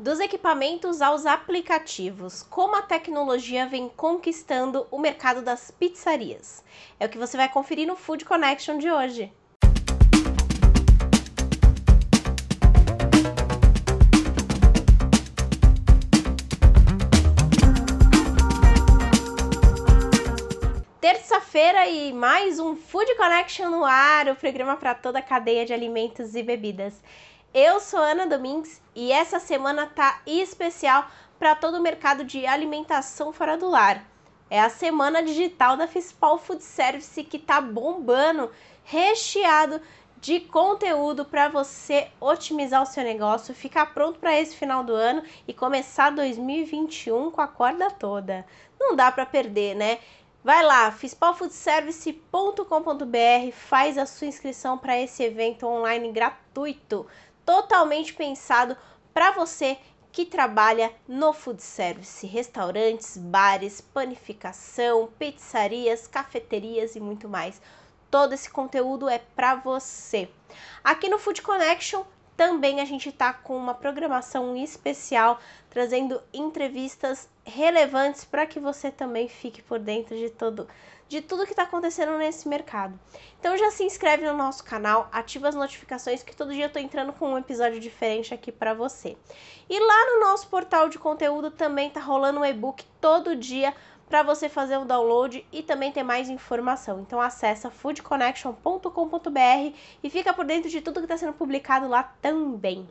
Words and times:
Dos 0.00 0.18
equipamentos 0.18 1.02
aos 1.02 1.26
aplicativos, 1.26 2.42
como 2.42 2.74
a 2.74 2.80
tecnologia 2.80 3.66
vem 3.66 3.86
conquistando 3.86 4.86
o 4.90 4.98
mercado 4.98 5.42
das 5.42 5.70
pizzarias. 5.70 6.64
É 6.98 7.04
o 7.04 7.08
que 7.10 7.18
você 7.18 7.36
vai 7.36 7.50
conferir 7.50 7.86
no 7.86 7.94
Food 7.94 8.24
Connection 8.24 8.78
de 8.78 8.90
hoje. 8.90 9.30
Terça-feira 20.98 21.86
e 21.88 22.10
mais 22.14 22.58
um 22.58 22.74
Food 22.74 23.14
Connection 23.16 23.68
no 23.68 23.84
ar, 23.84 24.28
o 24.28 24.36
programa 24.36 24.78
para 24.78 24.94
toda 24.94 25.18
a 25.18 25.22
cadeia 25.22 25.66
de 25.66 25.74
alimentos 25.74 26.34
e 26.34 26.42
bebidas. 26.42 27.02
Eu 27.52 27.80
sou 27.80 27.98
Ana 27.98 28.28
Domingues 28.28 28.80
e 28.94 29.10
essa 29.10 29.40
semana 29.40 29.84
tá 29.84 30.22
especial 30.24 31.04
para 31.36 31.56
todo 31.56 31.78
o 31.78 31.82
mercado 31.82 32.24
de 32.24 32.46
alimentação 32.46 33.32
fora 33.32 33.58
do 33.58 33.68
lar. 33.68 34.06
É 34.48 34.60
a 34.60 34.70
semana 34.70 35.20
digital 35.20 35.76
da 35.76 35.88
Fispal 35.88 36.38
Food 36.38 36.62
Service 36.62 37.24
que 37.24 37.40
tá 37.40 37.60
bombando, 37.60 38.52
recheado 38.84 39.80
de 40.20 40.38
conteúdo 40.38 41.24
para 41.24 41.48
você 41.48 42.06
otimizar 42.20 42.84
o 42.84 42.86
seu 42.86 43.02
negócio, 43.02 43.52
ficar 43.52 43.86
pronto 43.86 44.20
para 44.20 44.38
esse 44.38 44.54
final 44.54 44.84
do 44.84 44.94
ano 44.94 45.24
e 45.48 45.52
começar 45.52 46.10
2021 46.10 47.32
com 47.32 47.40
a 47.40 47.48
corda 47.48 47.90
toda. 47.90 48.46
Não 48.78 48.94
dá 48.94 49.10
para 49.10 49.26
perder, 49.26 49.74
né? 49.74 49.98
Vai 50.42 50.64
lá, 50.64 50.90
fispalfoodservice.com.br, 50.92 53.52
faz 53.52 53.98
a 53.98 54.06
sua 54.06 54.28
inscrição 54.28 54.78
para 54.78 54.98
esse 54.98 55.22
evento 55.22 55.66
online 55.66 56.10
gratuito 56.12 57.06
totalmente 57.44 58.14
pensado 58.14 58.76
para 59.12 59.30
você 59.32 59.78
que 60.12 60.24
trabalha 60.24 60.92
no 61.06 61.32
food 61.32 61.62
service, 61.62 62.26
restaurantes, 62.26 63.16
bares, 63.16 63.80
panificação, 63.80 65.08
pizzarias, 65.18 66.06
cafeterias 66.06 66.96
e 66.96 67.00
muito 67.00 67.28
mais. 67.28 67.60
Todo 68.10 68.32
esse 68.32 68.50
conteúdo 68.50 69.08
é 69.08 69.18
para 69.18 69.54
você. 69.54 70.28
Aqui 70.82 71.08
no 71.08 71.18
Food 71.18 71.42
Connection 71.42 72.02
também 72.36 72.80
a 72.80 72.84
gente 72.84 73.10
está 73.10 73.32
com 73.32 73.56
uma 73.56 73.74
programação 73.74 74.56
especial 74.56 75.38
trazendo 75.68 76.20
entrevistas 76.32 77.28
relevantes 77.44 78.24
para 78.24 78.46
que 78.46 78.58
você 78.58 78.90
também 78.90 79.28
fique 79.28 79.62
por 79.62 79.78
dentro 79.78 80.16
de 80.16 80.30
todo 80.30 80.66
de 81.10 81.20
tudo 81.20 81.44
que 81.44 81.50
está 81.50 81.64
acontecendo 81.64 82.16
nesse 82.16 82.48
mercado. 82.48 82.96
Então 83.40 83.58
já 83.58 83.72
se 83.72 83.82
inscreve 83.82 84.24
no 84.24 84.36
nosso 84.36 84.62
canal, 84.62 85.08
ativa 85.10 85.48
as 85.48 85.56
notificações 85.56 86.22
que 86.22 86.36
todo 86.36 86.52
dia 86.52 86.66
eu 86.66 86.68
estou 86.68 86.80
entrando 86.80 87.12
com 87.12 87.32
um 87.32 87.38
episódio 87.38 87.80
diferente 87.80 88.32
aqui 88.32 88.52
para 88.52 88.74
você. 88.74 89.16
E 89.68 89.80
lá 89.80 90.12
no 90.12 90.20
nosso 90.20 90.46
portal 90.46 90.88
de 90.88 91.00
conteúdo 91.00 91.50
também 91.50 91.88
está 91.88 91.98
rolando 91.98 92.38
um 92.38 92.44
e-book 92.44 92.84
todo 93.00 93.34
dia 93.34 93.74
para 94.08 94.22
você 94.22 94.48
fazer 94.48 94.78
o 94.78 94.84
download 94.84 95.44
e 95.50 95.64
também 95.64 95.90
ter 95.90 96.04
mais 96.04 96.28
informação. 96.28 97.00
Então 97.00 97.20
acessa 97.20 97.72
foodconnection.com.br 97.72 99.76
e 100.04 100.10
fica 100.10 100.32
por 100.32 100.44
dentro 100.44 100.70
de 100.70 100.80
tudo 100.80 101.00
que 101.00 101.06
está 101.06 101.16
sendo 101.16 101.32
publicado 101.32 101.88
lá 101.88 102.04
também. 102.22 102.88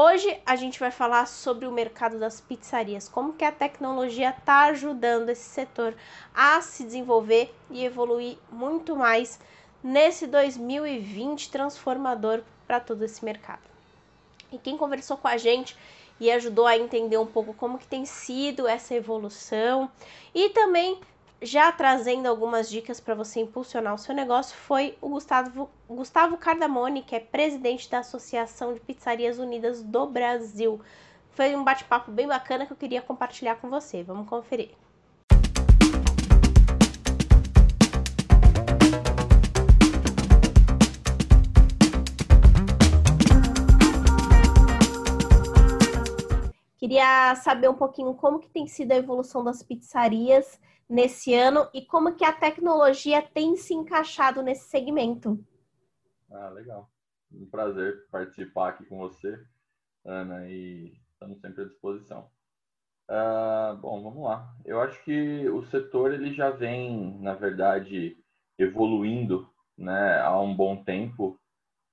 Hoje 0.00 0.40
a 0.46 0.54
gente 0.54 0.78
vai 0.78 0.92
falar 0.92 1.26
sobre 1.26 1.66
o 1.66 1.72
mercado 1.72 2.20
das 2.20 2.40
pizzarias, 2.40 3.08
como 3.08 3.32
que 3.32 3.44
a 3.44 3.50
tecnologia 3.50 4.30
está 4.30 4.66
ajudando 4.66 5.28
esse 5.28 5.42
setor 5.42 5.92
a 6.32 6.60
se 6.60 6.84
desenvolver 6.84 7.52
e 7.68 7.84
evoluir 7.84 8.38
muito 8.48 8.94
mais 8.94 9.40
nesse 9.82 10.28
2020 10.28 11.50
transformador 11.50 12.44
para 12.64 12.78
todo 12.78 13.04
esse 13.04 13.24
mercado. 13.24 13.68
E 14.52 14.58
quem 14.58 14.78
conversou 14.78 15.16
com 15.16 15.26
a 15.26 15.36
gente 15.36 15.76
e 16.20 16.30
ajudou 16.30 16.68
a 16.68 16.78
entender 16.78 17.18
um 17.18 17.26
pouco 17.26 17.52
como 17.52 17.76
que 17.76 17.88
tem 17.88 18.06
sido 18.06 18.68
essa 18.68 18.94
evolução 18.94 19.90
e 20.32 20.50
também 20.50 21.00
já 21.40 21.70
trazendo 21.70 22.26
algumas 22.26 22.68
dicas 22.68 23.00
para 23.00 23.14
você 23.14 23.40
impulsionar 23.40 23.94
o 23.94 23.98
seu 23.98 24.12
negócio 24.12 24.56
foi 24.56 24.98
o 25.00 25.08
Gustavo, 25.10 25.70
Gustavo 25.88 26.36
Cardamone, 26.36 27.02
que 27.02 27.14
é 27.14 27.20
presidente 27.20 27.88
da 27.88 28.00
Associação 28.00 28.74
de 28.74 28.80
Pizzarias 28.80 29.38
Unidas 29.38 29.82
do 29.82 30.06
Brasil. 30.06 30.80
Foi 31.30 31.54
um 31.54 31.62
bate-papo 31.62 32.10
bem 32.10 32.26
bacana 32.26 32.66
que 32.66 32.72
eu 32.72 32.76
queria 32.76 33.00
compartilhar 33.00 33.54
com 33.56 33.70
você. 33.70 34.02
Vamos 34.02 34.28
conferir. 34.28 34.70
Queria 46.78 47.36
saber 47.36 47.68
um 47.68 47.74
pouquinho 47.74 48.14
como 48.14 48.40
que 48.40 48.48
tem 48.48 48.66
sido 48.66 48.90
a 48.90 48.96
evolução 48.96 49.44
das 49.44 49.62
pizzarias 49.62 50.58
nesse 50.88 51.34
ano 51.34 51.68
e 51.74 51.84
como 51.84 52.14
que 52.14 52.24
a 52.24 52.32
tecnologia 52.32 53.20
tem 53.20 53.56
se 53.56 53.74
encaixado 53.74 54.42
nesse 54.42 54.68
segmento. 54.68 55.38
Ah, 56.30 56.48
legal. 56.48 56.90
Um 57.30 57.46
prazer 57.46 58.06
participar 58.10 58.70
aqui 58.70 58.84
com 58.86 58.98
você, 58.98 59.38
Ana, 60.04 60.48
e 60.48 60.98
estamos 61.12 61.40
sempre 61.40 61.62
à 61.62 61.66
disposição. 61.66 62.30
Uh, 63.10 63.76
bom, 63.76 64.02
vamos 64.02 64.24
lá. 64.24 64.54
Eu 64.64 64.80
acho 64.80 65.02
que 65.04 65.48
o 65.48 65.62
setor 65.64 66.12
ele 66.12 66.32
já 66.32 66.50
vem, 66.50 67.18
na 67.20 67.34
verdade, 67.34 68.16
evoluindo 68.58 69.48
né, 69.76 70.20
há 70.20 70.38
um 70.40 70.54
bom 70.54 70.82
tempo, 70.82 71.38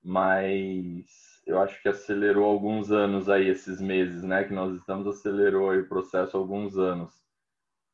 mas 0.03 1.41
eu 1.45 1.59
acho 1.59 1.81
que 1.81 1.89
acelerou 1.89 2.45
alguns 2.45 2.91
anos 2.91 3.29
aí 3.29 3.47
esses 3.47 3.79
meses, 3.79 4.23
né? 4.23 4.43
Que 4.43 4.53
nós 4.53 4.75
estamos 4.75 5.07
acelerou 5.07 5.73
o 5.73 5.87
processo 5.87 6.37
alguns 6.37 6.77
anos 6.77 7.24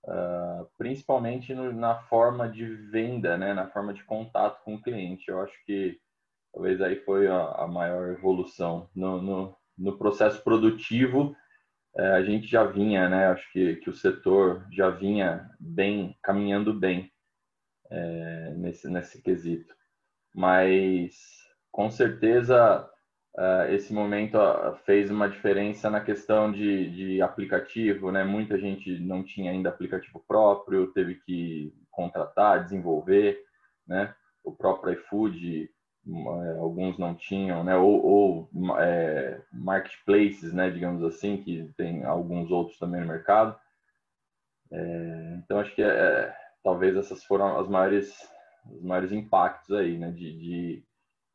uh, 0.05 0.67
principalmente 0.77 1.53
no, 1.53 1.71
na 1.71 1.95
forma 2.03 2.49
de 2.49 2.65
venda, 2.65 3.37
né, 3.37 3.53
na 3.53 3.67
forma 3.67 3.93
de 3.93 4.03
contato 4.03 4.63
com 4.63 4.75
o 4.75 4.81
cliente. 4.81 5.29
Eu 5.29 5.41
acho 5.41 5.53
que 5.65 5.99
talvez 6.53 6.81
aí 6.81 6.97
foi 6.97 7.27
a, 7.27 7.39
a 7.51 7.67
maior 7.67 8.09
evolução. 8.09 8.89
No, 8.95 9.21
no, 9.21 9.57
no 9.77 9.97
processo 9.97 10.43
produtivo, 10.43 11.35
uh, 11.95 12.13
a 12.15 12.23
gente 12.23 12.47
já 12.47 12.63
vinha, 12.63 13.09
né, 13.09 13.27
acho 13.27 13.51
que, 13.51 13.77
que 13.77 13.89
o 13.89 13.93
setor 13.93 14.65
já 14.71 14.89
vinha 14.89 15.49
bem, 15.59 16.17
caminhando 16.21 16.73
bem 16.73 17.11
uh, 17.85 18.57
nesse, 18.57 18.89
nesse 18.89 19.21
quesito. 19.21 19.73
Mas, 20.33 21.15
com 21.71 21.89
certeza, 21.91 22.89
Uh, 23.37 23.71
esse 23.71 23.93
momento 23.93 24.37
fez 24.85 25.09
uma 25.09 25.29
diferença 25.29 25.89
na 25.89 26.01
questão 26.01 26.51
de, 26.51 26.89
de, 26.91 27.21
aplicativo, 27.21 28.11
né? 28.11 28.25
Muita 28.25 28.57
gente 28.59 28.99
não 28.99 29.23
tinha 29.23 29.51
ainda 29.51 29.69
aplicativo 29.69 30.21
próprio, 30.27 30.91
teve 30.91 31.15
que 31.15 31.73
contratar, 31.89 32.63
desenvolver, 32.63 33.41
né? 33.87 34.13
O 34.43 34.51
próprio 34.51 34.93
iFood, 34.93 35.69
uh, 36.07 36.61
alguns 36.61 36.97
não 36.97 37.15
tinham, 37.15 37.63
né? 37.63 37.77
Ou, 37.77 38.05
ou 38.05 38.49
é, 38.79 39.41
marketplaces, 39.53 40.51
né? 40.51 40.69
Digamos 40.69 41.01
assim, 41.01 41.37
que 41.37 41.71
tem 41.77 42.03
alguns 42.03 42.51
outros 42.51 42.77
também 42.77 42.99
no 42.99 43.07
mercado. 43.07 43.57
É, 44.71 45.35
então 45.37 45.59
acho 45.59 45.73
que 45.73 45.83
é, 45.83 46.33
talvez 46.63 46.97
essas 46.97 47.23
foram 47.23 47.59
as 47.59 47.67
maiores, 47.69 48.13
os 48.69 48.83
maiores 48.83 49.13
impactos 49.13 49.71
aí, 49.75 49.97
né? 49.97 50.11
de, 50.11 50.37
de 50.37 50.83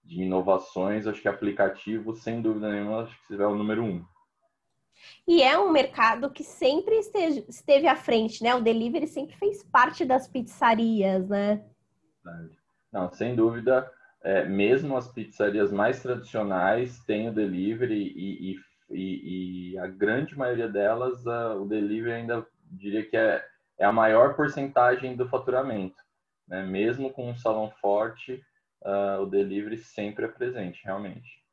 de 0.07 0.23
inovações, 0.23 1.07
acho 1.07 1.21
que 1.21 1.29
aplicativo, 1.29 2.15
sem 2.15 2.41
dúvida 2.41 2.71
nenhuma, 2.71 3.03
acho 3.03 3.19
que 3.27 3.35
é 3.35 3.47
o 3.47 3.55
número 3.55 3.83
um. 3.83 4.05
E 5.27 5.43
é 5.43 5.59
um 5.59 5.71
mercado 5.71 6.31
que 6.31 6.45
sempre 6.45 6.97
esteve, 6.97 7.45
esteve 7.49 7.87
à 7.87 7.97
frente, 7.97 8.43
né? 8.43 8.55
O 8.55 8.63
delivery 8.63 9.07
sempre 9.07 9.37
fez 9.37 9.63
parte 9.63 10.05
das 10.05 10.29
pizzarias, 10.29 11.29
né? 11.29 11.65
Não, 12.93 13.11
sem 13.13 13.35
dúvida, 13.35 13.91
é, 14.23 14.45
mesmo 14.45 14.97
as 14.97 15.09
pizzarias 15.13 15.73
mais 15.73 16.03
tradicionais 16.03 16.99
têm 17.05 17.29
o 17.29 17.35
delivery 17.35 18.13
e, 18.17 18.57
e, 18.91 19.73
e, 19.73 19.79
a 19.79 19.87
grande 19.87 20.37
maioria 20.37 20.69
delas, 20.69 21.25
uh, 21.27 21.61
o 21.61 21.67
delivery 21.67 22.13
ainda 22.13 22.47
diria 22.71 23.05
que 23.05 23.17
é, 23.17 23.45
é 23.79 23.85
a 23.85 23.93
maior 23.93 24.35
porcentagem 24.35 25.17
do 25.17 25.29
faturamento. 25.29 25.97
Né? 26.49 26.65
Mesmo 26.65 27.11
com 27.11 27.31
um 27.31 27.37
salão 27.37 27.71
forte, 27.81 28.43
uh, 28.83 29.23
o 29.23 29.27
delivery 29.27 29.79
sempre 29.79 30.25
é 30.25 30.29
presente, 30.29 30.83
realmente. 30.85 31.47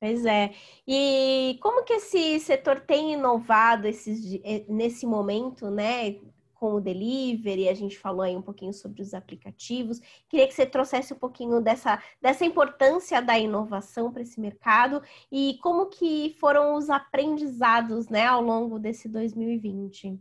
Pois 0.00 0.24
é. 0.24 0.52
E 0.86 1.58
como 1.60 1.84
que 1.84 1.94
esse 1.94 2.38
setor 2.40 2.80
tem 2.80 3.14
inovado 3.14 3.88
esses, 3.88 4.40
eh, 4.44 4.64
nesse 4.68 5.04
momento, 5.06 5.70
né? 5.70 6.16
Com 6.54 6.74
o 6.74 6.80
delivery, 6.80 7.68
a 7.68 7.74
gente 7.74 7.98
falou 7.98 8.22
aí 8.22 8.36
um 8.36 8.42
pouquinho 8.42 8.72
sobre 8.72 9.02
os 9.02 9.14
aplicativos. 9.14 10.00
Queria 10.28 10.46
que 10.46 10.54
você 10.54 10.66
trouxesse 10.66 11.12
um 11.12 11.18
pouquinho 11.18 11.60
dessa, 11.60 12.02
dessa 12.20 12.44
importância 12.44 13.20
da 13.20 13.38
inovação 13.38 14.12
para 14.12 14.22
esse 14.22 14.40
mercado 14.40 15.02
e 15.30 15.58
como 15.62 15.86
que 15.86 16.36
foram 16.40 16.74
os 16.74 16.90
aprendizados, 16.90 18.08
né, 18.08 18.26
ao 18.26 18.42
longo 18.42 18.78
desse 18.78 19.08
2020. 19.08 20.18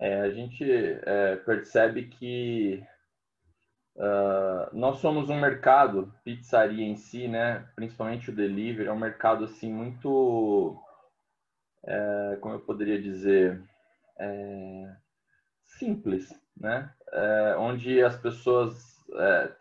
É, 0.00 0.20
a 0.20 0.30
gente 0.30 0.64
é, 0.64 1.36
percebe 1.36 2.08
que 2.08 2.84
Uh, 3.96 4.76
nós 4.76 4.98
somos 4.98 5.30
um 5.30 5.38
mercado, 5.38 6.12
pizzaria 6.24 6.84
em 6.84 6.96
si, 6.96 7.28
né? 7.28 7.68
Principalmente 7.76 8.30
o 8.30 8.34
delivery, 8.34 8.88
é 8.88 8.92
um 8.92 8.98
mercado 8.98 9.44
assim 9.44 9.72
muito, 9.72 10.76
é, 11.84 12.38
como 12.40 12.54
eu 12.54 12.60
poderia 12.60 13.00
dizer, 13.00 13.62
é, 14.18 14.96
simples, 15.62 16.28
né? 16.56 16.90
É, 17.12 17.56
onde 17.56 18.02
as 18.02 18.16
pessoas, 18.16 18.74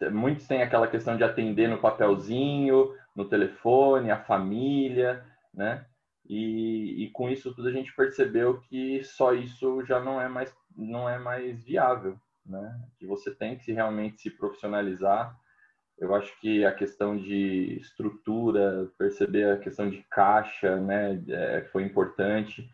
é, 0.01 0.09
muitos 0.09 0.47
têm 0.47 0.63
aquela 0.63 0.87
questão 0.87 1.15
de 1.15 1.23
atender 1.23 1.67
no 1.69 1.79
papelzinho, 1.79 2.91
no 3.15 3.25
telefone, 3.29 4.09
a 4.09 4.23
família, 4.23 5.23
né? 5.53 5.85
E, 6.27 7.03
e, 7.03 7.11
com 7.11 7.29
isso 7.29 7.53
tudo 7.53 7.67
a 7.67 7.71
gente 7.71 7.93
percebeu 7.95 8.59
que 8.61 9.03
só 9.03 9.33
isso 9.33 9.83
já 9.85 9.99
não 9.99 10.21
é 10.21 10.29
mais 10.29 10.55
não 10.75 11.07
é 11.07 11.19
mais 11.19 11.63
viável, 11.63 12.17
né? 12.45 12.79
Que 12.97 13.05
você 13.05 13.33
tem 13.33 13.57
que 13.57 13.71
realmente 13.71 14.21
se 14.21 14.29
profissionalizar. 14.29 15.37
Eu 15.97 16.13
acho 16.15 16.37
que 16.39 16.65
a 16.65 16.73
questão 16.73 17.15
de 17.15 17.77
estrutura, 17.79 18.91
perceber 18.97 19.51
a 19.51 19.57
questão 19.57 19.89
de 19.89 20.03
caixa, 20.09 20.75
né, 20.77 21.23
é, 21.29 21.61
foi 21.71 21.83
importante. 21.83 22.67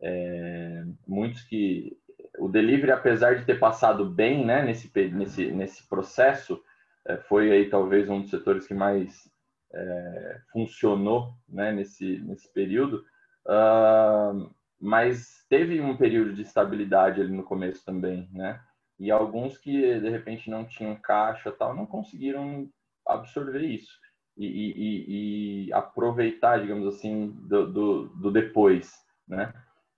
É, 0.00 0.84
muitos 1.06 1.42
que 1.42 1.96
o 2.38 2.48
delivery, 2.48 2.92
apesar 2.92 3.36
de 3.36 3.44
ter 3.44 3.58
passado 3.58 4.08
bem, 4.08 4.44
né, 4.44 4.62
nesse 4.62 4.90
nesse 5.10 5.52
nesse 5.52 5.88
processo, 5.88 6.60
é, 7.06 7.16
foi 7.18 7.52
aí 7.52 7.68
talvez 7.68 8.08
um 8.08 8.20
dos 8.22 8.30
setores 8.30 8.66
que 8.66 8.74
mais 8.74 9.30
é, 9.72 10.40
funcionou, 10.52 11.34
né, 11.48 11.72
nesse 11.72 12.18
nesse 12.20 12.52
período. 12.52 13.04
Uh, 13.46 14.50
mas 14.80 15.44
teve 15.48 15.80
um 15.80 15.96
período 15.96 16.32
de 16.32 16.42
estabilidade 16.42 17.20
ali 17.20 17.32
no 17.32 17.44
começo 17.44 17.84
também, 17.84 18.28
né? 18.32 18.60
E 18.98 19.10
alguns 19.10 19.58
que 19.58 20.00
de 20.00 20.08
repente 20.08 20.50
não 20.50 20.64
tinham 20.64 20.94
caixa 20.96 21.50
tal 21.50 21.74
não 21.74 21.86
conseguiram 21.86 22.68
absorver 23.06 23.62
isso 23.62 23.98
e, 24.36 24.46
e, 24.46 25.66
e 25.66 25.72
aproveitar, 25.72 26.60
digamos 26.60 26.86
assim, 26.86 27.30
do, 27.48 27.70
do, 27.70 28.08
do, 28.08 28.30
depois, 28.30 28.92
né? 29.26 29.52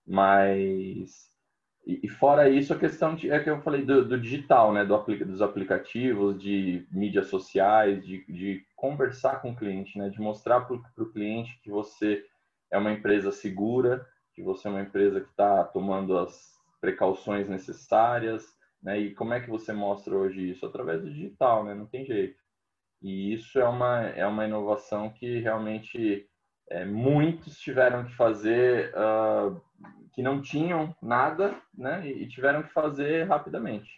Mas 0.05 1.29
e, 1.85 2.07
fora 2.09 2.49
isso 2.49 2.73
a 2.73 2.79
questão 2.79 3.15
de, 3.15 3.29
é 3.29 3.39
que 3.39 3.49
eu 3.49 3.61
falei 3.61 3.85
do, 3.85 4.03
do 4.05 4.19
digital, 4.19 4.73
né? 4.73 4.83
Do, 4.83 4.97
dos 5.25 5.41
aplicativos, 5.41 6.41
de 6.41 6.87
mídias 6.91 7.27
sociais, 7.27 8.05
de, 8.05 8.25
de 8.25 8.65
conversar 8.75 9.41
com 9.41 9.51
o 9.51 9.55
cliente, 9.55 9.97
né? 9.97 10.09
De 10.09 10.19
mostrar 10.19 10.61
para 10.61 10.75
o 10.75 11.11
cliente 11.11 11.59
que 11.61 11.69
você 11.69 12.25
é 12.71 12.77
uma 12.77 12.91
empresa 12.91 13.31
segura, 13.31 14.05
que 14.33 14.41
você 14.41 14.67
é 14.67 14.71
uma 14.71 14.81
empresa 14.81 15.21
que 15.21 15.29
está 15.29 15.63
tomando 15.63 16.17
as 16.17 16.55
precauções 16.81 17.47
necessárias, 17.47 18.54
né? 18.85 18.99
E 18.99 19.15
como 19.15 19.33
é 19.33 19.41
que 19.41 19.49
você 19.49 19.73
mostra 19.73 20.15
hoje 20.15 20.51
isso? 20.51 20.63
Através 20.63 21.01
do 21.01 21.09
digital, 21.09 21.65
né? 21.65 21.73
Não 21.73 21.87
tem 21.87 22.05
jeito. 22.05 22.39
E 23.01 23.33
isso 23.33 23.59
é 23.59 23.67
uma, 23.67 24.01
é 24.09 24.25
uma 24.27 24.45
inovação 24.45 25.09
que 25.09 25.39
realmente 25.39 26.29
é, 26.69 26.85
muitos 26.85 27.59
tiveram 27.59 28.05
que 28.05 28.15
fazer 28.15 28.93
uh, 28.95 29.59
que 30.13 30.21
não 30.21 30.39
tinham 30.39 30.95
nada, 31.01 31.59
né? 31.75 32.07
E 32.07 32.27
tiveram 32.27 32.61
que 32.61 32.71
fazer 32.71 33.23
rapidamente. 33.23 33.89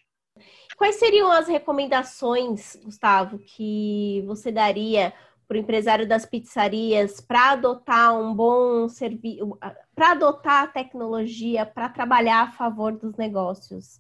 Quais 0.77 0.95
seriam 0.95 1.31
as 1.31 1.47
recomendações, 1.47 2.77
Gustavo, 2.77 3.39
que 3.39 4.23
você 4.25 4.51
daria 4.51 5.11
para 5.47 5.57
o 5.57 5.59
empresário 5.59 6.07
das 6.07 6.25
pizzarias 6.25 7.19
para 7.19 7.51
adotar 7.51 8.17
um 8.17 8.33
bom 8.33 8.87
serviço, 8.87 9.57
para 9.93 10.11
adotar 10.11 10.63
a 10.63 10.67
tecnologia 10.67 11.65
para 11.65 11.89
trabalhar 11.89 12.43
a 12.43 12.51
favor 12.51 12.93
dos 12.93 13.17
negócios? 13.17 13.99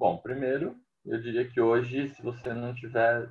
Bom, 0.00 0.16
primeiro, 0.16 0.74
eu 1.04 1.20
diria 1.20 1.46
que 1.46 1.60
hoje, 1.60 2.08
se 2.08 2.22
você 2.22 2.54
não 2.54 2.72
tiver 2.72 3.28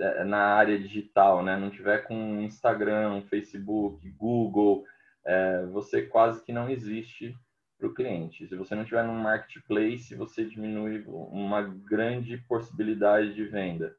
é, 0.00 0.24
na 0.24 0.38
área 0.38 0.78
digital, 0.78 1.42
né, 1.42 1.58
não 1.58 1.68
tiver 1.68 2.06
com 2.06 2.40
Instagram, 2.40 3.20
Facebook, 3.28 4.08
Google, 4.12 4.82
é, 5.26 5.66
você 5.66 6.00
quase 6.00 6.42
que 6.42 6.54
não 6.54 6.70
existe 6.70 7.36
para 7.78 7.86
o 7.86 7.92
cliente. 7.92 8.48
Se 8.48 8.56
você 8.56 8.74
não 8.74 8.86
tiver 8.86 9.04
num 9.04 9.12
marketplace, 9.12 10.14
você 10.14 10.46
diminui 10.46 11.04
uma 11.06 11.60
grande 11.60 12.38
possibilidade 12.48 13.34
de 13.34 13.44
venda. 13.44 13.94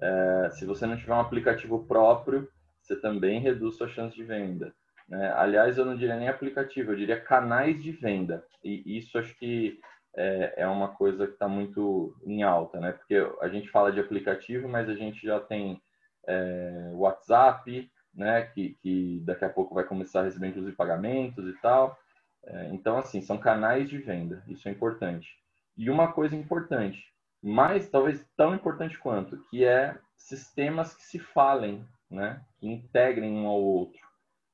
É, 0.00 0.50
se 0.52 0.64
você 0.64 0.86
não 0.86 0.96
tiver 0.96 1.12
um 1.12 1.20
aplicativo 1.20 1.84
próprio, 1.84 2.48
você 2.80 2.96
também 2.96 3.38
reduz 3.38 3.76
sua 3.76 3.86
chance 3.86 4.16
de 4.16 4.24
venda. 4.24 4.72
Né? 5.06 5.30
Aliás, 5.36 5.76
eu 5.76 5.84
não 5.84 5.94
diria 5.94 6.16
nem 6.16 6.28
aplicativo, 6.28 6.92
eu 6.92 6.96
diria 6.96 7.20
canais 7.20 7.82
de 7.82 7.92
venda. 7.92 8.46
E 8.64 8.96
isso 8.96 9.18
acho 9.18 9.38
que 9.38 9.78
é, 10.16 10.54
é 10.62 10.66
uma 10.66 10.88
coisa 10.88 11.26
que 11.26 11.34
está 11.34 11.48
muito 11.48 12.16
em 12.24 12.42
alta, 12.42 12.80
né? 12.80 12.92
Porque 12.92 13.16
a 13.40 13.48
gente 13.48 13.68
fala 13.68 13.92
de 13.92 14.00
aplicativo, 14.00 14.68
mas 14.68 14.88
a 14.88 14.94
gente 14.94 15.24
já 15.24 15.40
tem 15.40 15.80
é, 16.26 16.90
WhatsApp, 16.94 17.90
né? 18.14 18.42
Que, 18.42 18.74
que 18.82 19.20
daqui 19.24 19.44
a 19.44 19.50
pouco 19.50 19.74
vai 19.74 19.84
começar 19.84 20.20
a 20.20 20.24
receber 20.24 20.48
inclusive 20.48 20.76
pagamentos 20.76 21.46
e 21.46 21.52
tal. 21.60 21.98
É, 22.44 22.68
então, 22.72 22.98
assim, 22.98 23.20
são 23.20 23.38
canais 23.38 23.88
de 23.88 23.98
venda, 23.98 24.42
isso 24.48 24.68
é 24.68 24.72
importante. 24.72 25.28
E 25.76 25.88
uma 25.90 26.12
coisa 26.12 26.34
importante, 26.34 27.04
mais 27.42 27.88
talvez 27.88 28.26
tão 28.36 28.54
importante 28.54 28.98
quanto, 28.98 29.38
que 29.50 29.64
é 29.64 29.96
sistemas 30.16 30.94
que 30.94 31.02
se 31.02 31.18
falem, 31.18 31.86
né? 32.10 32.44
Que 32.58 32.66
integrem 32.68 33.32
um 33.32 33.46
ao 33.46 33.62
outro. 33.62 34.00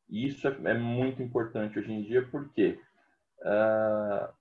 E 0.08 0.26
isso 0.26 0.46
é, 0.46 0.56
é 0.64 0.74
muito 0.74 1.22
importante 1.22 1.78
hoje 1.78 1.92
em 1.92 2.02
dia, 2.02 2.26
porque 2.30 2.78
uh, 3.40 4.32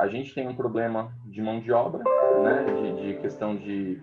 a 0.00 0.08
gente 0.08 0.34
tem 0.34 0.48
um 0.48 0.56
problema 0.56 1.12
de 1.26 1.42
mão 1.42 1.60
de 1.60 1.70
obra, 1.70 2.02
né, 2.42 2.64
de, 2.64 3.12
de 3.12 3.20
questão 3.20 3.54
de 3.54 4.00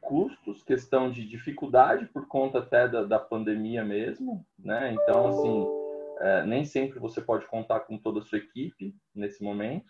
custos, 0.00 0.62
questão 0.62 1.10
de 1.10 1.26
dificuldade 1.26 2.06
por 2.06 2.26
conta 2.26 2.60
até 2.60 2.88
da, 2.88 3.04
da 3.04 3.18
pandemia 3.18 3.84
mesmo, 3.84 4.44
né? 4.58 4.92
Então, 4.92 5.28
assim, 5.28 5.66
é, 6.20 6.44
nem 6.46 6.64
sempre 6.64 6.98
você 6.98 7.20
pode 7.20 7.46
contar 7.46 7.80
com 7.80 7.98
toda 7.98 8.20
a 8.20 8.22
sua 8.22 8.38
equipe 8.38 8.94
nesse 9.14 9.42
momento. 9.42 9.86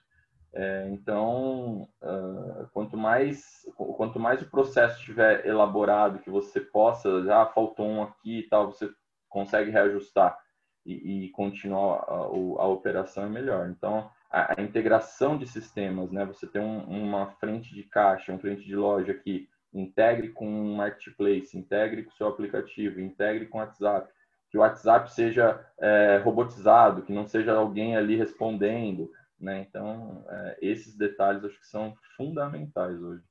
É, 0.53 0.89
então, 0.91 1.89
uh, 2.03 2.69
quanto 2.73 2.97
mais 2.97 3.65
quanto 3.77 4.19
mais 4.19 4.43
o 4.43 4.51
processo 4.51 4.99
estiver 4.99 5.47
elaborado, 5.47 6.19
que 6.19 6.31
você 6.31 6.61
possa, 6.61 7.23
já 7.23 7.43
ah, 7.43 7.47
faltou 7.47 7.87
um 7.87 8.03
aqui 8.03 8.41
e 8.41 8.49
tal, 8.49 8.67
você 8.67 8.91
consegue 9.29 9.71
reajustar 9.71 10.37
e, 10.85 11.27
e 11.27 11.31
continuar 11.31 12.05
a, 12.09 12.15
a, 12.15 12.65
a 12.65 12.67
operação 12.67 13.25
é 13.25 13.29
melhor. 13.29 13.69
Então, 13.71 14.11
a, 14.31 14.61
integração 14.63 15.37
de 15.37 15.47
sistemas, 15.47 16.11
né? 16.13 16.25
Você 16.27 16.47
tem 16.47 16.63
um, 16.63 16.85
uma 16.85 17.33
frente 17.33 17.75
de 17.75 17.83
caixa, 17.83 18.33
um 18.33 18.39
frente 18.39 18.65
de 18.65 18.77
loja 18.77 19.13
que 19.13 19.49
integre 19.75 20.31
com 20.31 20.47
um 20.47 20.77
marketplace, 20.77 21.57
integre 21.59 22.05
com 22.05 22.11
o 22.11 22.15
seu 22.15 22.29
aplicativo, 22.29 23.01
integre 23.01 23.47
com 23.47 23.59
o 23.59 23.61
WhatsApp, 23.61 24.13
que 24.51 24.59
o 24.59 24.61
WhatsApp 24.61 25.13
seja 25.13 25.65
é, 25.79 26.21
robotizado, 26.25 27.03
que 27.03 27.13
não 27.13 27.27
seja 27.27 27.53
alguém 27.53 27.97
ali 27.97 28.17
respondendo, 28.17 29.11
né? 29.39 29.67
Então, 29.69 30.25
é, 30.29 30.59
esses 30.61 30.97
detalhes 30.97 31.45
acho 31.45 31.59
que 31.59 31.67
são 31.67 31.95
fundamentais 32.17 33.01
hoje. 33.03 33.23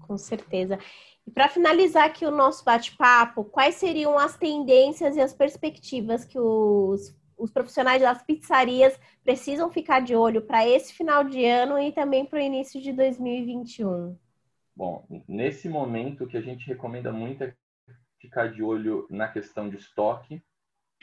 Com 0.00 0.18
certeza. 0.18 0.78
E 1.26 1.30
para 1.30 1.48
finalizar 1.48 2.04
aqui 2.04 2.26
o 2.26 2.30
nosso 2.30 2.64
bate-papo, 2.64 3.44
quais 3.44 3.76
seriam 3.76 4.18
as 4.18 4.36
tendências 4.36 5.16
e 5.16 5.20
as 5.20 5.32
perspectivas 5.32 6.24
que 6.24 6.38
os 6.38 7.14
os 7.36 7.50
profissionais 7.50 8.00
das 8.00 8.22
pizzarias 8.22 8.98
precisam 9.22 9.70
ficar 9.70 10.00
de 10.00 10.14
olho 10.14 10.42
para 10.42 10.66
esse 10.66 10.92
final 10.92 11.24
de 11.24 11.44
ano 11.44 11.78
e 11.78 11.92
também 11.92 12.24
para 12.24 12.38
o 12.38 12.42
início 12.42 12.80
de 12.80 12.92
2021? 12.92 14.16
Bom, 14.76 15.06
nesse 15.28 15.68
momento 15.68 16.24
o 16.24 16.26
que 16.26 16.36
a 16.36 16.40
gente 16.40 16.66
recomenda 16.66 17.12
muito 17.12 17.44
é 17.44 17.54
ficar 18.20 18.50
de 18.50 18.62
olho 18.62 19.06
na 19.10 19.28
questão 19.28 19.68
de 19.68 19.76
estoque, 19.76 20.42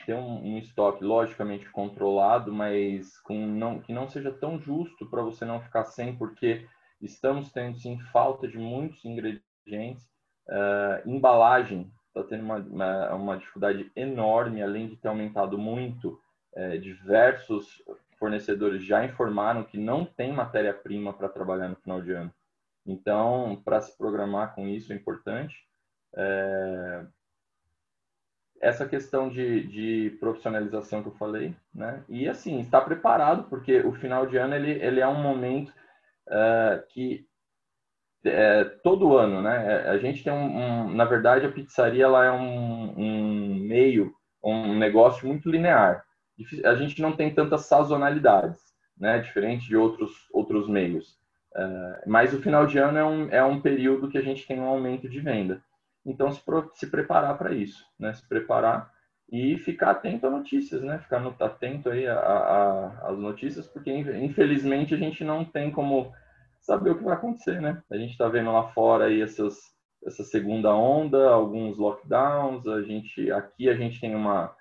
ter 0.04 0.14
um, 0.14 0.54
um 0.54 0.58
estoque 0.58 1.04
logicamente 1.04 1.70
controlado, 1.70 2.52
mas 2.52 3.18
com 3.20 3.46
não, 3.46 3.80
que 3.80 3.92
não 3.92 4.08
seja 4.08 4.32
tão 4.32 4.60
justo 4.60 5.08
para 5.08 5.22
você 5.22 5.44
não 5.44 5.60
ficar 5.60 5.84
sem, 5.84 6.16
porque 6.16 6.66
estamos 7.00 7.52
tendo 7.52 7.78
sim 7.78 7.98
falta 8.12 8.48
de 8.48 8.58
muitos 8.58 9.04
ingredientes, 9.04 10.04
uh, 10.48 11.08
embalagem 11.08 11.90
está 12.14 12.22
tendo 12.22 12.44
uma, 12.44 12.56
uma, 12.56 13.14
uma, 13.14 13.36
dificuldade 13.38 13.90
enorme, 13.96 14.62
além 14.62 14.86
de 14.88 14.96
ter 14.96 15.08
aumentado 15.08 15.58
muito. 15.58 16.20
É, 16.54 16.76
diversos 16.76 17.82
fornecedores 18.18 18.84
já 18.84 19.04
informaram 19.04 19.64
que 19.64 19.78
não 19.78 20.04
tem 20.04 20.32
matéria-prima 20.32 21.12
para 21.14 21.28
trabalhar 21.28 21.68
no 21.68 21.76
final 21.76 22.02
de 22.02 22.12
ano. 22.12 22.32
Então, 22.86 23.60
para 23.64 23.80
se 23.80 23.96
programar 23.96 24.54
com 24.54 24.68
isso 24.68 24.92
é 24.92 24.96
importante. 24.96 25.56
É, 26.14 27.06
essa 28.60 28.86
questão 28.86 29.28
de, 29.28 29.66
de, 29.66 30.16
profissionalização 30.20 31.02
que 31.02 31.08
eu 31.08 31.14
falei, 31.16 31.54
né? 31.74 32.04
E 32.08 32.28
assim, 32.28 32.60
estar 32.60 32.82
preparado, 32.82 33.44
porque 33.44 33.80
o 33.80 33.92
final 33.92 34.26
de 34.26 34.36
ano 34.36 34.54
ele, 34.54 34.70
ele 34.72 35.00
é 35.00 35.08
um 35.08 35.20
momento 35.20 35.70
uh, 36.28 36.86
que 36.90 37.26
é, 38.24 38.64
todo 38.82 39.16
ano, 39.16 39.42
né? 39.42 39.84
A 39.88 39.98
gente 39.98 40.22
tem 40.22 40.32
um, 40.32 40.56
um, 40.56 40.94
na 40.94 41.04
verdade, 41.04 41.46
a 41.46 41.52
pizzaria 41.52 42.04
ela 42.04 42.24
é 42.24 42.30
um, 42.30 42.94
um 42.96 43.54
meio, 43.66 44.12
um 44.42 44.78
negócio 44.78 45.26
muito 45.26 45.50
linear. 45.50 46.04
A 46.64 46.74
gente 46.74 47.00
não 47.00 47.12
tem 47.12 47.34
tantas 47.34 47.66
sazonalidades, 47.66 48.60
né? 48.98 49.18
Diferente 49.18 49.66
de 49.66 49.76
outros 49.76 50.12
outros 50.32 50.68
meios. 50.68 51.18
É, 51.54 52.04
mas 52.06 52.32
o 52.32 52.40
final 52.40 52.66
de 52.66 52.78
ano 52.78 52.98
é 52.98 53.04
um, 53.04 53.28
é 53.30 53.44
um 53.44 53.60
período 53.60 54.08
que 54.08 54.18
a 54.18 54.22
gente 54.22 54.46
tem 54.46 54.58
um 54.58 54.66
aumento 54.66 55.08
de 55.08 55.20
venda. 55.20 55.62
Então, 56.04 56.30
se, 56.32 56.40
pro, 56.44 56.70
se 56.74 56.88
preparar 56.88 57.36
para 57.38 57.52
isso, 57.52 57.84
né? 57.98 58.12
Se 58.12 58.26
preparar 58.28 58.90
e 59.30 59.56
ficar 59.58 59.92
atento 59.92 60.26
a 60.26 60.30
notícias, 60.30 60.82
né? 60.82 60.98
Ficar 60.98 61.20
no, 61.20 61.34
atento 61.40 61.90
aí 61.90 62.06
às 62.06 63.18
notícias, 63.18 63.66
porque 63.66 63.90
infelizmente 63.90 64.94
a 64.94 64.98
gente 64.98 65.24
não 65.24 65.44
tem 65.44 65.70
como 65.70 66.12
saber 66.62 66.90
o 66.90 66.98
que 66.98 67.04
vai 67.04 67.14
acontecer, 67.14 67.60
né? 67.60 67.82
A 67.90 67.96
gente 67.96 68.12
está 68.12 68.28
vendo 68.28 68.52
lá 68.52 68.68
fora 68.72 69.06
aí 69.06 69.20
essas, 69.20 69.58
essa 70.06 70.24
segunda 70.24 70.74
onda, 70.74 71.30
alguns 71.30 71.76
lockdowns, 71.76 72.66
a 72.66 72.82
gente 72.82 73.30
aqui 73.30 73.68
a 73.68 73.74
gente 73.74 74.00
tem 74.00 74.14
uma 74.14 74.54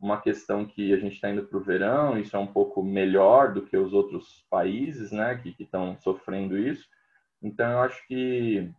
uma 0.00 0.20
questão 0.20 0.64
que 0.64 0.92
a 0.92 0.96
gente 0.96 1.14
está 1.14 1.28
indo 1.28 1.44
para 1.44 1.58
o 1.58 1.62
verão, 1.62 2.18
isso 2.18 2.36
é 2.36 2.38
um 2.38 2.46
pouco 2.46 2.82
melhor 2.82 3.52
do 3.52 3.62
que 3.62 3.76
os 3.76 3.92
outros 3.92 4.46
países, 4.48 5.10
né, 5.10 5.36
que 5.36 5.54
estão 5.58 5.98
sofrendo 5.98 6.56
isso. 6.56 6.86
Então, 7.42 7.68
eu 7.72 7.78
acho 7.80 8.06
que 8.06 8.70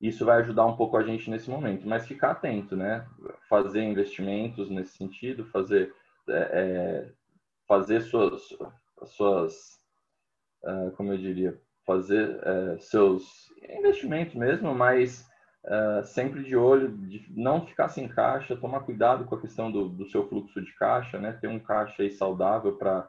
isso 0.00 0.24
vai 0.24 0.38
ajudar 0.38 0.64
um 0.64 0.76
pouco 0.76 0.96
a 0.96 1.02
gente 1.02 1.28
nesse 1.28 1.50
momento, 1.50 1.86
mas 1.86 2.06
ficar 2.06 2.30
atento, 2.30 2.74
né, 2.74 3.06
fazer 3.48 3.82
investimentos 3.82 4.70
nesse 4.70 4.96
sentido, 4.96 5.44
fazer 5.46 5.94
é, 6.28 6.32
é 6.32 7.12
fazer 7.66 8.00
suas 8.00 8.48
suas 9.04 9.77
uh, 10.64 10.90
como 10.92 11.12
eu 11.12 11.18
diria, 11.18 11.58
fazer 11.86 12.36
uh, 12.36 12.80
seus 12.80 13.48
investimentos 13.68 14.34
mesmo, 14.34 14.74
mas 14.74 15.26
uh, 15.64 16.04
sempre 16.04 16.42
de 16.42 16.56
olho, 16.56 16.88
de 16.96 17.24
não 17.30 17.66
ficar 17.66 17.88
sem 17.88 18.08
caixa, 18.08 18.56
tomar 18.56 18.80
cuidado 18.80 19.24
com 19.24 19.34
a 19.34 19.40
questão 19.40 19.70
do, 19.70 19.88
do 19.88 20.06
seu 20.06 20.28
fluxo 20.28 20.60
de 20.60 20.74
caixa, 20.74 21.18
né? 21.18 21.32
Ter 21.32 21.48
um 21.48 21.58
caixa 21.58 22.02
aí 22.02 22.10
saudável 22.10 22.76
para 22.76 23.08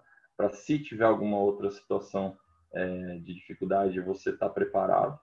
se 0.54 0.80
tiver 0.80 1.06
alguma 1.06 1.38
outra 1.38 1.70
situação 1.72 2.38
é, 2.74 3.18
de 3.18 3.34
dificuldade, 3.34 4.00
você 4.00 4.30
estar 4.30 4.48
tá 4.48 4.54
preparado. 4.54 5.20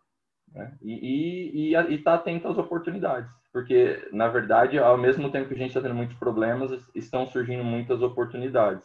Né? 0.52 0.76
E 0.82 1.68
estar 1.68 1.90
e, 1.90 1.94
e 1.94 1.98
tá 1.98 2.14
atento 2.14 2.48
às 2.48 2.58
oportunidades, 2.58 3.30
porque, 3.52 4.08
na 4.12 4.28
verdade, 4.28 4.78
ao 4.78 4.96
mesmo 4.96 5.30
tempo 5.30 5.48
que 5.48 5.54
a 5.54 5.58
gente 5.58 5.68
está 5.68 5.80
tendo 5.80 5.94
muitos 5.94 6.16
problemas, 6.16 6.70
estão 6.94 7.26
surgindo 7.26 7.64
muitas 7.64 8.00
oportunidades. 8.00 8.84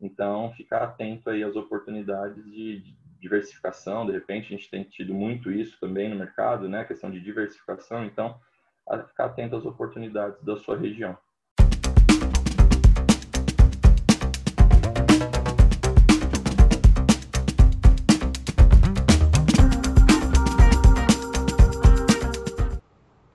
Então, 0.00 0.52
ficar 0.52 0.82
atento 0.82 1.30
aí 1.30 1.42
às 1.42 1.56
oportunidades 1.56 2.44
de, 2.44 2.80
de 2.80 2.96
diversificação, 3.20 4.04
de 4.04 4.12
repente 4.12 4.52
a 4.52 4.56
gente 4.56 4.70
tem 4.70 4.84
tido 4.84 5.14
muito 5.14 5.50
isso 5.50 5.78
também 5.80 6.08
no 6.08 6.16
mercado, 6.16 6.68
né? 6.68 6.80
A 6.80 6.84
questão 6.84 7.10
de 7.10 7.20
diversificação, 7.20 8.04
então, 8.04 8.38
ficar 9.08 9.26
atento 9.26 9.56
às 9.56 9.64
oportunidades 9.64 10.42
da 10.42 10.56
sua 10.56 10.76
região. 10.76 11.16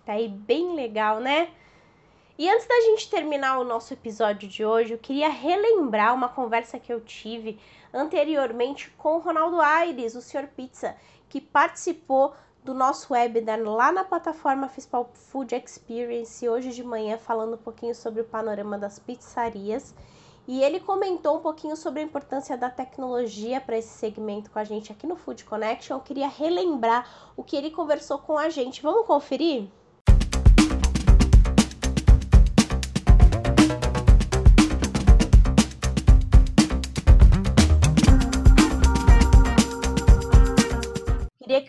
Tá 0.05 0.13
aí 0.13 0.27
bem 0.27 0.75
legal, 0.75 1.19
né? 1.19 1.49
E 2.39 2.49
antes 2.49 2.65
da 2.65 2.79
gente 2.79 3.09
terminar 3.09 3.59
o 3.59 3.65
nosso 3.65 3.93
episódio 3.93 4.47
de 4.47 4.63
hoje, 4.63 4.93
eu 4.93 4.97
queria 4.97 5.27
relembrar 5.27 6.15
uma 6.15 6.29
conversa 6.29 6.79
que 6.79 6.93
eu 6.93 7.01
tive 7.01 7.59
anteriormente 7.93 8.89
com 8.91 9.17
o 9.17 9.19
Ronaldo 9.19 9.59
Aires, 9.59 10.15
o 10.15 10.21
Sr. 10.21 10.47
Pizza, 10.47 10.95
que 11.27 11.41
participou 11.41 12.33
do 12.63 12.73
nosso 12.73 13.11
webinar 13.11 13.61
lá 13.61 13.91
na 13.91 14.05
plataforma 14.05 14.69
Fispal 14.69 15.11
Food 15.13 15.53
Experience 15.53 16.47
hoje 16.47 16.71
de 16.71 16.81
manhã, 16.81 17.17
falando 17.17 17.55
um 17.55 17.61
pouquinho 17.61 17.93
sobre 17.93 18.21
o 18.21 18.25
panorama 18.25 18.77
das 18.77 18.99
pizzarias. 18.99 19.93
E 20.47 20.63
ele 20.63 20.79
comentou 20.79 21.39
um 21.39 21.41
pouquinho 21.41 21.75
sobre 21.75 21.99
a 21.99 22.05
importância 22.05 22.55
da 22.55 22.69
tecnologia 22.69 23.59
para 23.59 23.77
esse 23.77 23.89
segmento 23.89 24.49
com 24.49 24.59
a 24.59 24.63
gente 24.63 24.93
aqui 24.93 25.05
no 25.05 25.17
Food 25.17 25.43
Connection. 25.43 25.97
Eu 25.97 26.01
queria 26.01 26.29
relembrar 26.29 27.05
o 27.35 27.43
que 27.43 27.57
ele 27.57 27.69
conversou 27.69 28.17
com 28.17 28.37
a 28.37 28.47
gente. 28.47 28.81
Vamos 28.81 29.05
conferir? 29.05 29.67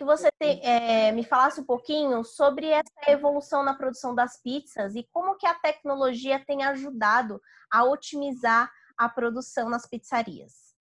Que 0.01 0.05
você 0.05 0.29
te, 0.31 0.59
é, 0.63 1.11
me 1.11 1.23
falasse 1.23 1.61
um 1.61 1.63
pouquinho 1.63 2.23
sobre 2.23 2.65
essa 2.65 3.11
evolução 3.11 3.63
na 3.63 3.75
produção 3.75 4.15
das 4.15 4.41
pizzas 4.41 4.95
e 4.95 5.07
como 5.11 5.37
que 5.37 5.45
a 5.45 5.53
tecnologia 5.53 6.43
tem 6.43 6.63
ajudado 6.63 7.39
a 7.69 7.83
otimizar 7.85 8.71
a 8.97 9.07
produção 9.07 9.69
nas 9.69 9.87
pizzarias. 9.87 10.75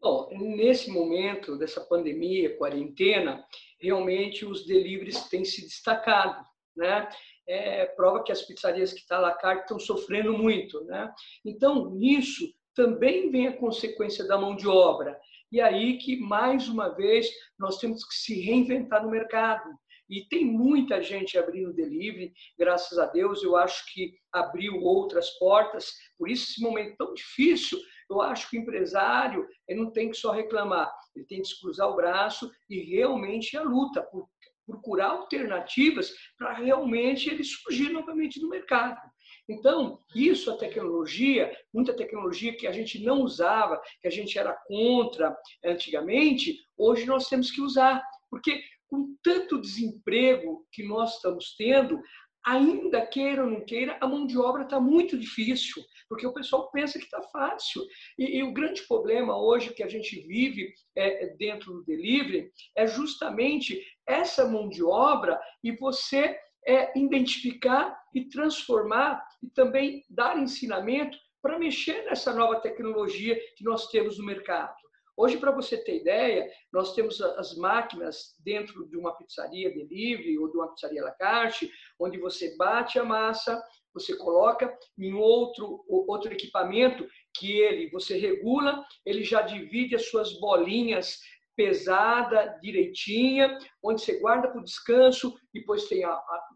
Bom, 0.00 0.30
nesse 0.32 0.90
momento 0.90 1.58
dessa 1.58 1.82
pandemia, 1.82 2.56
quarentena, 2.56 3.44
realmente 3.78 4.46
os 4.46 4.64
deliveries 4.64 5.28
têm 5.28 5.44
se 5.44 5.60
destacado, 5.60 6.42
né? 6.74 7.10
É, 7.46 7.84
prova 7.84 8.22
que 8.22 8.32
as 8.32 8.40
pizzarias 8.40 8.94
que 8.94 9.00
estão 9.00 9.18
tá 9.18 9.22
lá 9.22 9.34
carte 9.34 9.62
estão 9.62 9.78
sofrendo 9.78 10.32
muito, 10.32 10.82
né? 10.84 11.12
Então, 11.44 11.90
nisso 11.90 12.50
também 12.74 13.30
vem 13.30 13.48
a 13.48 13.56
consequência 13.56 14.26
da 14.26 14.38
mão 14.38 14.54
de 14.56 14.68
obra. 14.68 15.18
E 15.52 15.60
aí 15.60 15.98
que, 15.98 16.16
mais 16.16 16.68
uma 16.68 16.88
vez, 16.88 17.28
nós 17.58 17.78
temos 17.78 18.04
que 18.06 18.14
se 18.14 18.40
reinventar 18.40 19.02
no 19.02 19.10
mercado. 19.10 19.68
E 20.08 20.24
tem 20.28 20.44
muita 20.44 21.00
gente 21.00 21.38
abrindo 21.38 21.72
delivery, 21.72 22.32
graças 22.58 22.98
a 22.98 23.06
Deus, 23.06 23.42
eu 23.44 23.56
acho 23.56 23.84
que 23.92 24.14
abriu 24.32 24.80
outras 24.82 25.30
portas. 25.38 25.92
Por 26.18 26.28
isso, 26.28 26.50
esse 26.50 26.60
momento 26.60 26.96
tão 26.96 27.14
difícil, 27.14 27.78
eu 28.10 28.20
acho 28.20 28.50
que 28.50 28.58
o 28.58 28.60
empresário 28.60 29.46
ele 29.68 29.80
não 29.80 29.92
tem 29.92 30.10
que 30.10 30.16
só 30.16 30.32
reclamar, 30.32 30.92
ele 31.14 31.24
tem 31.26 31.40
que 31.40 31.60
cruzar 31.60 31.88
o 31.88 31.94
braço 31.94 32.50
e 32.68 32.80
realmente 32.80 33.56
a 33.56 33.62
luta 33.62 34.04
procurar 34.66 35.10
alternativas 35.10 36.12
para 36.36 36.54
realmente 36.54 37.30
ele 37.30 37.44
surgir 37.44 37.90
novamente 37.90 38.40
no 38.40 38.48
mercado. 38.48 39.00
Então, 39.50 39.98
isso 40.14 40.48
a 40.48 40.56
tecnologia, 40.56 41.52
muita 41.74 41.92
tecnologia 41.92 42.56
que 42.56 42.68
a 42.68 42.72
gente 42.72 43.02
não 43.02 43.22
usava, 43.22 43.82
que 44.00 44.06
a 44.06 44.10
gente 44.10 44.38
era 44.38 44.52
contra 44.52 45.36
antigamente, 45.64 46.56
hoje 46.78 47.04
nós 47.04 47.28
temos 47.28 47.50
que 47.50 47.60
usar. 47.60 48.00
Porque 48.30 48.62
com 48.86 49.16
tanto 49.24 49.60
desemprego 49.60 50.64
que 50.70 50.84
nós 50.86 51.16
estamos 51.16 51.56
tendo, 51.56 52.00
ainda 52.46 53.04
queira 53.04 53.44
ou 53.44 53.50
não 53.50 53.64
queira, 53.64 53.98
a 54.00 54.06
mão 54.06 54.24
de 54.24 54.38
obra 54.38 54.62
está 54.62 54.78
muito 54.78 55.18
difícil, 55.18 55.82
porque 56.08 56.26
o 56.26 56.32
pessoal 56.32 56.70
pensa 56.70 56.98
que 56.98 57.04
está 57.04 57.20
fácil. 57.20 57.82
E, 58.16 58.38
e, 58.38 58.42
o 58.44 58.52
grande 58.52 58.82
problema 58.86 59.36
hoje 59.36 59.74
que 59.74 59.82
a 59.82 59.88
gente 59.88 60.20
vive 60.28 60.72
é, 60.96 61.26
dentro 61.36 61.72
do 61.72 61.84
delivery 61.84 62.52
é 62.76 62.86
justamente 62.86 63.84
essa 64.06 64.48
mão 64.48 64.68
de 64.68 64.82
obra 64.82 65.40
e 65.62 65.72
você 65.72 66.38
é 66.66 66.98
identificar 66.98 67.98
e 68.14 68.24
transformar 68.28 69.24
e 69.42 69.48
também 69.48 70.04
dar 70.08 70.38
ensinamento 70.38 71.16
para 71.42 71.58
mexer 71.58 72.04
nessa 72.04 72.34
nova 72.34 72.60
tecnologia 72.60 73.38
que 73.56 73.64
nós 73.64 73.88
temos 73.88 74.18
no 74.18 74.26
mercado. 74.26 74.74
Hoje, 75.16 75.36
para 75.36 75.50
você 75.50 75.76
ter 75.76 76.00
ideia, 76.00 76.50
nós 76.72 76.94
temos 76.94 77.20
as 77.20 77.54
máquinas 77.56 78.34
dentro 78.38 78.88
de 78.88 78.96
uma 78.96 79.14
pizzaria 79.16 79.68
delivery 79.70 80.38
ou 80.38 80.50
de 80.50 80.56
uma 80.56 80.72
pizzaria 80.72 81.02
la 81.02 81.10
carte, 81.12 81.70
onde 81.98 82.18
você 82.18 82.56
bate 82.56 82.98
a 82.98 83.04
massa, 83.04 83.62
você 83.92 84.16
coloca 84.16 84.74
em 84.98 85.12
outro, 85.12 85.84
outro 85.88 86.32
equipamento 86.32 87.06
que 87.36 87.58
ele, 87.58 87.90
você 87.90 88.16
regula, 88.16 88.84
ele 89.04 89.22
já 89.22 89.42
divide 89.42 89.94
as 89.94 90.06
suas 90.08 90.38
bolinhas 90.40 91.20
pesada, 91.60 92.58
direitinha, 92.62 93.58
onde 93.84 94.00
você 94.00 94.18
guarda 94.18 94.48
para 94.48 94.62
o 94.62 94.64
descanso, 94.64 95.38
depois 95.52 95.86
tem 95.88 96.02
a, 96.04 96.10
a, 96.10 96.48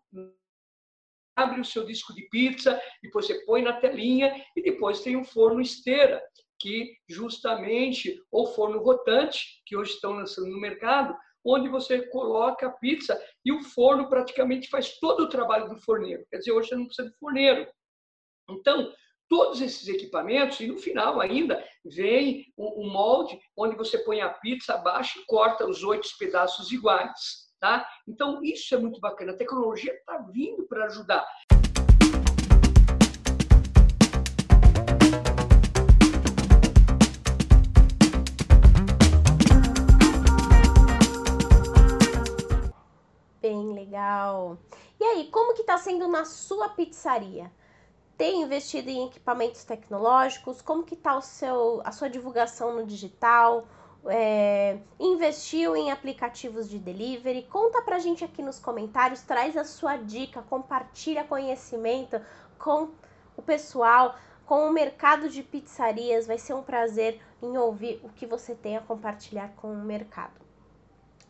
abre 1.37 1.61
o 1.61 1.65
seu 1.65 1.85
disco 1.85 2.15
de 2.15 2.27
pizza, 2.31 2.81
depois 3.03 3.27
você 3.27 3.45
põe 3.45 3.61
na 3.61 3.75
telinha 3.75 4.35
e 4.57 4.63
depois 4.63 5.03
tem 5.03 5.15
o 5.15 5.25
forno 5.25 5.61
esteira, 5.61 6.23
que 6.59 6.97
justamente, 7.07 8.19
ou 8.33 8.47
forno 8.47 8.83
rotante, 8.83 9.63
que 9.67 9.77
hoje 9.77 9.93
estão 9.93 10.13
lançando 10.13 10.49
no 10.49 10.59
mercado, 10.59 11.15
onde 11.45 11.69
você 11.69 12.07
coloca 12.07 12.67
a 12.67 12.73
pizza 12.73 13.23
e 13.45 13.53
o 13.53 13.63
forno 13.63 14.09
praticamente 14.09 14.71
faz 14.71 14.99
todo 14.99 15.25
o 15.25 15.29
trabalho 15.29 15.69
do 15.69 15.77
forneiro. 15.83 16.25
Quer 16.31 16.39
dizer, 16.39 16.53
hoje 16.53 16.71
você 16.71 16.77
não 16.77 16.87
precisa 16.87 17.11
de 17.11 17.19
forneiro. 17.19 17.71
Então, 18.49 18.91
todos 19.29 19.61
esses 19.61 19.89
equipamentos 19.89 20.61
e 20.61 20.67
no 20.67 20.77
final 20.77 21.21
ainda 21.21 21.65
vem 21.85 22.47
um, 22.57 22.91
molde 22.91 23.39
onde 23.57 23.77
você 23.77 23.99
põe 23.99 24.21
a 24.21 24.29
pizza 24.29 24.75
abaixo 24.75 25.19
e 25.19 25.27
corta 25.27 25.67
os 25.67 25.83
oito 25.83 26.09
pedaços 26.19 26.71
iguais. 26.73 27.45
Tá? 27.61 27.89
Então, 28.07 28.41
isso 28.43 28.75
é 28.75 28.79
muito 28.79 29.01
bacana. 29.01 29.33
A 29.33 29.37
tecnologia 29.37 29.95
está 29.95 30.19
vindo 30.31 30.67
para 30.67 30.85
ajudar. 30.85 31.27
Bem 43.41 43.73
legal. 43.73 44.59
E 45.01 45.05
aí, 45.05 45.31
como 45.31 45.55
que 45.55 45.63
está 45.63 45.79
sendo 45.79 46.07
na 46.07 46.27
sua 46.27 46.69
pizzaria? 46.71 47.51
Tem 48.17 48.43
investido 48.43 48.91
em 48.91 49.07
equipamentos 49.07 49.65
tecnológicos? 49.65 50.63
Como 50.63 50.85
que 50.85 50.95
está 50.95 51.19
a 51.19 51.93
sua 51.93 52.09
divulgação 52.09 52.75
no 52.75 52.87
digital? 52.87 53.67
é, 54.07 54.79
investiu 54.99 55.77
em 55.77 55.91
aplicativos 55.91 56.69
de 56.69 56.79
delivery? 56.79 57.43
Conta 57.45 57.83
pra 57.83 57.99
gente 57.99 58.25
aqui 58.25 58.43
nos 58.43 58.59
comentários, 58.59 59.23
traz 59.23 59.57
a 59.57 59.65
sua 59.65 59.97
dica, 59.97 60.43
compartilha 60.43 61.25
conhecimento 61.25 62.21
com 62.59 62.91
o 63.37 63.43
pessoal, 63.43 64.17
com 64.47 64.69
o 64.69 64.73
mercado 64.73 65.29
de 65.29 65.43
pizzarias. 65.43 66.27
Vai 66.27 66.39
ser 66.39 66.55
um 66.55 66.63
prazer 66.63 67.21
em 67.43 67.57
ouvir 67.57 68.01
o 68.03 68.09
que 68.11 68.27
você 68.27 68.55
tem 68.55 68.77
a 68.77 68.81
compartilhar 68.81 69.53
com 69.57 69.73
o 69.73 69.85
mercado. 69.85 70.45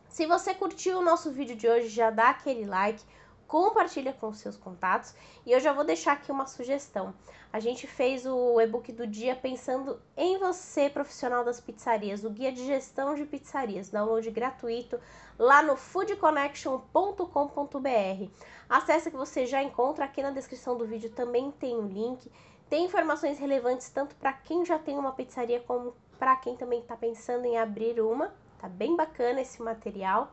Se 0.08 0.26
você 0.26 0.54
curtiu 0.54 0.98
o 0.98 1.04
nosso 1.04 1.30
vídeo 1.32 1.56
de 1.56 1.68
hoje, 1.68 1.88
já 1.88 2.10
dá 2.10 2.30
aquele 2.30 2.64
like, 2.64 3.02
compartilha 3.46 4.12
com 4.12 4.32
seus 4.32 4.56
contatos 4.56 5.14
e 5.44 5.52
eu 5.52 5.60
já 5.60 5.72
vou 5.72 5.84
deixar 5.84 6.12
aqui 6.12 6.32
uma 6.32 6.46
sugestão. 6.46 7.14
A 7.52 7.60
gente 7.60 7.86
fez 7.86 8.26
o 8.26 8.60
e-book 8.60 8.90
do 8.92 9.06
dia 9.06 9.36
pensando 9.36 10.00
em 10.16 10.38
você, 10.38 10.90
profissional 10.90 11.44
das 11.44 11.60
pizzarias, 11.60 12.24
o 12.24 12.30
guia 12.30 12.50
de 12.50 12.66
gestão 12.66 13.14
de 13.14 13.24
pizzarias, 13.24 13.90
download 13.90 14.28
gratuito 14.30 14.98
lá 15.38 15.62
no 15.62 15.76
foodconnection.com.br. 15.76 18.30
Acesse 18.68 19.10
que 19.10 19.16
você 19.16 19.46
já 19.46 19.62
encontra 19.62 20.04
aqui 20.04 20.22
na 20.22 20.30
descrição 20.30 20.76
do 20.76 20.86
vídeo 20.86 21.10
também 21.10 21.52
tem 21.52 21.76
o 21.76 21.82
um 21.82 21.86
link. 21.86 22.30
Tem 22.68 22.86
informações 22.86 23.38
relevantes 23.38 23.88
tanto 23.88 24.16
para 24.16 24.32
quem 24.32 24.64
já 24.64 24.78
tem 24.78 24.98
uma 24.98 25.12
pizzaria 25.12 25.60
como 25.60 25.94
para 26.18 26.34
quem 26.36 26.56
também 26.56 26.80
está 26.80 26.96
pensando 26.96 27.44
em 27.44 27.58
abrir 27.58 28.00
uma. 28.00 28.32
Tá 28.58 28.68
bem 28.68 28.96
bacana 28.96 29.42
esse 29.42 29.62
material. 29.62 30.32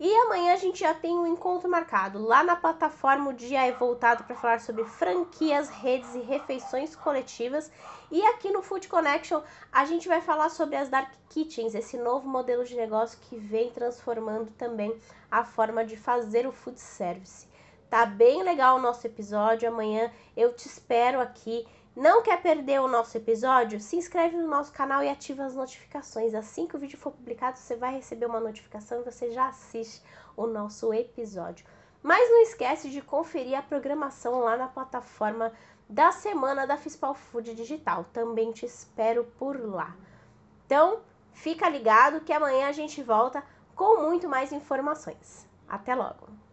E 0.00 0.14
amanhã 0.14 0.52
a 0.52 0.56
gente 0.56 0.78
já 0.78 0.94
tem 0.94 1.18
um 1.18 1.26
encontro 1.26 1.68
marcado 1.68 2.22
lá 2.22 2.44
na 2.44 2.54
plataforma. 2.54 3.30
O 3.30 3.34
dia 3.34 3.66
é 3.66 3.72
voltado 3.72 4.22
para 4.22 4.36
falar 4.36 4.60
sobre 4.60 4.84
franquias, 4.84 5.68
redes 5.68 6.14
e 6.14 6.20
refeições 6.20 6.94
coletivas. 6.94 7.68
E 8.08 8.24
aqui 8.26 8.52
no 8.52 8.62
Food 8.62 8.86
Connection 8.86 9.42
a 9.72 9.84
gente 9.84 10.06
vai 10.06 10.20
falar 10.20 10.50
sobre 10.50 10.76
as 10.76 10.88
Dark 10.88 11.10
Kitchens, 11.28 11.74
esse 11.74 11.96
novo 11.96 12.28
modelo 12.28 12.64
de 12.64 12.76
negócio 12.76 13.18
que 13.22 13.36
vem 13.36 13.70
transformando 13.70 14.52
também 14.52 14.96
a 15.28 15.44
forma 15.44 15.84
de 15.84 15.96
fazer 15.96 16.46
o 16.46 16.52
food 16.52 16.80
service. 16.80 17.48
Tá 17.90 18.06
bem 18.06 18.44
legal 18.44 18.76
o 18.76 18.82
nosso 18.82 19.06
episódio. 19.06 19.68
Amanhã 19.68 20.12
eu 20.36 20.52
te 20.52 20.66
espero 20.66 21.20
aqui. 21.20 21.66
Não 21.94 22.22
quer 22.22 22.40
perder 22.40 22.80
o 22.80 22.88
nosso 22.88 23.16
episódio? 23.16 23.80
Se 23.80 23.96
inscreve 23.96 24.36
no 24.36 24.46
nosso 24.46 24.72
canal 24.72 25.02
e 25.02 25.08
ativa 25.08 25.44
as 25.44 25.54
notificações. 25.54 26.34
Assim 26.34 26.66
que 26.66 26.76
o 26.76 26.78
vídeo 26.78 26.98
for 26.98 27.10
publicado, 27.10 27.58
você 27.58 27.74
vai 27.76 27.94
receber 27.94 28.26
uma 28.26 28.40
notificação 28.40 29.00
e 29.00 29.04
você 29.04 29.30
já 29.30 29.48
assiste 29.48 30.02
o 30.36 30.46
nosso 30.46 30.92
episódio. 30.94 31.66
Mas 32.02 32.30
não 32.30 32.42
esquece 32.42 32.88
de 32.90 33.02
conferir 33.02 33.58
a 33.58 33.62
programação 33.62 34.40
lá 34.40 34.56
na 34.56 34.68
plataforma 34.68 35.52
da 35.88 36.12
semana 36.12 36.66
da 36.66 36.76
Fispal 36.76 37.14
Food 37.14 37.54
Digital. 37.54 38.04
Também 38.12 38.52
te 38.52 38.64
espero 38.64 39.24
por 39.38 39.58
lá. 39.58 39.96
Então, 40.66 41.00
fica 41.32 41.68
ligado 41.68 42.20
que 42.20 42.32
amanhã 42.32 42.68
a 42.68 42.72
gente 42.72 43.02
volta 43.02 43.42
com 43.74 44.02
muito 44.02 44.28
mais 44.28 44.52
informações. 44.52 45.48
Até 45.68 45.94
logo! 45.94 46.47